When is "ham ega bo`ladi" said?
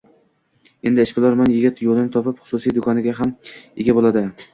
3.21-4.25